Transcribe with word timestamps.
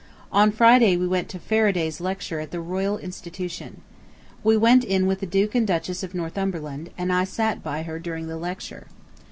On 0.31 0.51
Friday 0.51 0.97
we 0.97 1.07
went 1.07 1.29
to 1.29 1.37
Faraday's 1.37 2.01
lecture 2.01 2.39
at 2.39 2.49
the 2.49 2.59
Royal 2.59 2.97
Institution. 2.97 3.81
We 4.43 4.57
went 4.57 4.83
in 4.83 5.05
with 5.05 5.19
the 5.19 5.27
Duke 5.27 5.53
and 5.53 5.67
Duchess 5.67 6.01
of 6.01 6.15
Northumberland, 6.15 6.89
and 6.97 7.13
I 7.13 7.23
sat 7.23 7.61
by 7.61 7.83
her 7.83 7.99
during 7.99 8.25
the 8.25 8.37
lecture. 8.37 8.87